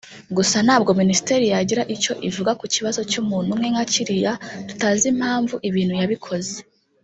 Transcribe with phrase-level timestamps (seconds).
[0.37, 4.33] gusa ntabwo Minisiteri yagira icyo ivuga ku kibazo cy’umuntu umwe nka kiriya
[4.69, 6.55] tutazi impamvu ibintu yabikoze